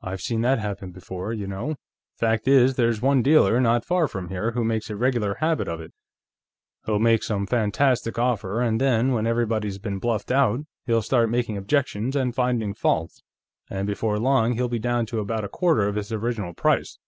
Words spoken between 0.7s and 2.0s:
before, you know.